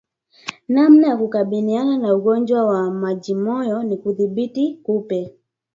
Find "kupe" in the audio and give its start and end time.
4.83-5.33